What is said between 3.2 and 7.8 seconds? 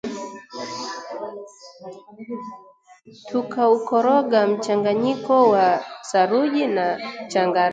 tukaukoroga mchanganyiko wa saruji na changarawe